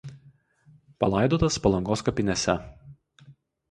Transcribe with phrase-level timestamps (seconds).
[1.05, 2.61] Palaidotas Palangos kapinėse.